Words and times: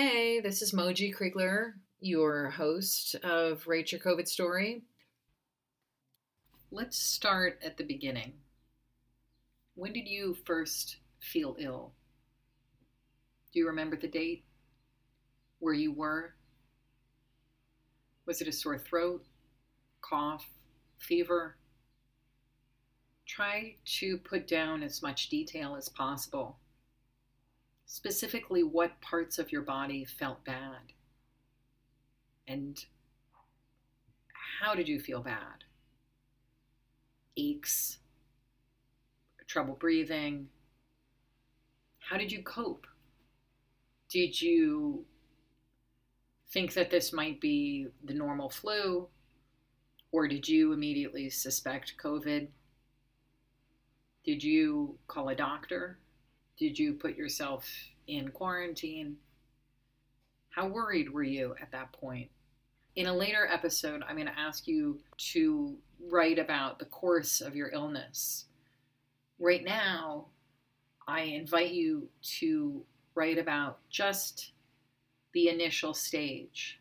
Hey, 0.00 0.38
this 0.38 0.62
is 0.62 0.70
Moji 0.70 1.12
Kriegler, 1.12 1.72
your 1.98 2.50
host 2.50 3.16
of 3.24 3.66
Rate 3.66 3.90
Your 3.90 4.00
COVID 4.00 4.28
Story. 4.28 4.84
Let's 6.70 6.96
start 6.96 7.58
at 7.64 7.76
the 7.76 7.82
beginning. 7.82 8.34
When 9.74 9.92
did 9.92 10.06
you 10.06 10.36
first 10.46 10.98
feel 11.18 11.56
ill? 11.58 11.94
Do 13.52 13.58
you 13.58 13.66
remember 13.66 13.96
the 13.96 14.06
date? 14.06 14.44
Where 15.58 15.74
you 15.74 15.90
were? 15.90 16.34
Was 18.24 18.40
it 18.40 18.46
a 18.46 18.52
sore 18.52 18.78
throat, 18.78 19.24
cough, 20.00 20.46
fever? 21.00 21.56
Try 23.26 23.74
to 23.98 24.18
put 24.18 24.46
down 24.46 24.84
as 24.84 25.02
much 25.02 25.28
detail 25.28 25.74
as 25.74 25.88
possible 25.88 26.60
specifically 27.88 28.62
what 28.62 29.00
parts 29.00 29.38
of 29.38 29.50
your 29.50 29.62
body 29.62 30.04
felt 30.04 30.44
bad 30.44 30.92
and 32.46 32.84
how 34.60 34.74
did 34.74 34.86
you 34.86 35.00
feel 35.00 35.20
bad? 35.20 35.64
Aches, 37.38 37.98
trouble 39.46 39.74
breathing. 39.74 40.48
How 41.98 42.18
did 42.18 42.30
you 42.30 42.42
cope? 42.42 42.86
Did 44.10 44.40
you 44.40 45.06
think 46.50 46.74
that 46.74 46.90
this 46.90 47.12
might 47.12 47.40
be 47.40 47.86
the 48.04 48.14
normal 48.14 48.50
flu? 48.50 49.08
Or 50.12 50.28
did 50.28 50.46
you 50.46 50.72
immediately 50.72 51.30
suspect 51.30 51.94
COVID? 52.02 52.48
Did 54.24 54.42
you 54.44 54.98
call 55.06 55.30
a 55.30 55.34
doctor? 55.34 55.98
Did 56.58 56.76
you 56.76 56.94
put 56.94 57.16
yourself 57.16 57.68
in 58.08 58.30
quarantine? 58.30 59.16
How 60.50 60.66
worried 60.66 61.08
were 61.08 61.22
you 61.22 61.54
at 61.62 61.70
that 61.70 61.92
point? 61.92 62.30
In 62.96 63.06
a 63.06 63.14
later 63.14 63.46
episode, 63.48 64.02
I'm 64.08 64.16
going 64.16 64.26
to 64.26 64.38
ask 64.38 64.66
you 64.66 64.98
to 65.32 65.76
write 66.10 66.38
about 66.38 66.80
the 66.80 66.84
course 66.86 67.40
of 67.40 67.54
your 67.54 67.70
illness. 67.70 68.46
Right 69.38 69.62
now, 69.64 70.26
I 71.06 71.20
invite 71.20 71.70
you 71.70 72.08
to 72.40 72.82
write 73.14 73.38
about 73.38 73.78
just 73.88 74.50
the 75.34 75.50
initial 75.50 75.94
stage, 75.94 76.80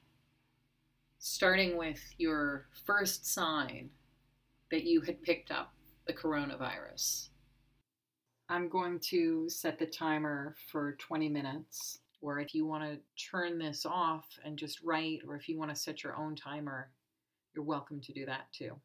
starting 1.20 1.78
with 1.78 2.02
your 2.18 2.66
first 2.84 3.28
sign 3.32 3.92
that 4.72 4.86
you 4.86 5.02
had 5.02 5.22
picked 5.22 5.52
up 5.52 5.72
the 6.08 6.14
coronavirus. 6.14 7.30
I'm 8.50 8.70
going 8.70 9.00
to 9.00 9.50
set 9.50 9.78
the 9.78 9.86
timer 9.86 10.56
for 10.72 10.94
20 10.94 11.28
minutes. 11.28 12.00
Or 12.22 12.40
if 12.40 12.56
you 12.56 12.66
want 12.66 12.84
to 12.84 13.00
turn 13.30 13.60
this 13.60 13.86
off 13.86 14.26
and 14.44 14.58
just 14.58 14.82
write, 14.82 15.20
or 15.28 15.36
if 15.36 15.48
you 15.48 15.58
want 15.58 15.70
to 15.70 15.80
set 15.80 16.04
your 16.04 16.16
own 16.16 16.36
timer, 16.36 16.90
you're 17.54 17.64
welcome 17.64 18.00
to 18.02 18.14
do 18.14 18.26
that 18.26 18.52
too. 18.52 18.76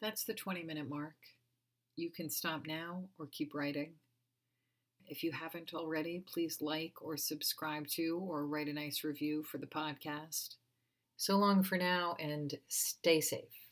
That's 0.00 0.24
the 0.24 0.34
20 0.34 0.62
minute 0.62 0.88
mark. 0.88 1.16
You 1.96 2.10
can 2.10 2.30
stop 2.30 2.66
now 2.66 3.04
or 3.18 3.26
keep 3.26 3.54
writing. 3.54 3.92
If 5.06 5.22
you 5.22 5.32
haven't 5.32 5.74
already, 5.74 6.24
please 6.26 6.58
like 6.62 6.94
or 7.02 7.16
subscribe 7.16 7.86
to 7.88 8.18
or 8.26 8.46
write 8.46 8.68
a 8.68 8.72
nice 8.72 9.04
review 9.04 9.42
for 9.42 9.58
the 9.58 9.66
podcast. 9.66 10.56
So 11.16 11.36
long 11.36 11.62
for 11.62 11.76
now 11.76 12.16
and 12.18 12.54
stay 12.68 13.20
safe. 13.20 13.69